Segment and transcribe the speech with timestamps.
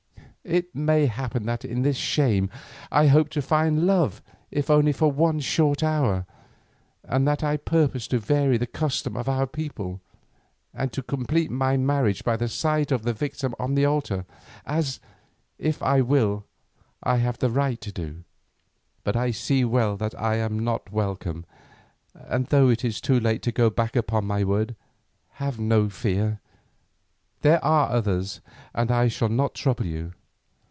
[0.43, 2.49] It may happen that in this shame
[2.91, 6.25] I hoped to find love if only for one short hour,
[7.03, 10.01] and that I purposed to vary the custom of our people,
[10.73, 14.25] and to complete my marriage by the side of the victim on the altar,
[14.65, 14.99] as,
[15.59, 16.47] if I will,
[17.03, 18.23] I have the right to do.
[19.03, 21.45] But I see well that I am not welcome,
[22.15, 24.75] and though it is too late to go back upon my word,
[25.33, 26.41] have no fear.
[27.41, 28.41] There are others,
[28.73, 30.13] and I shall not trouble you.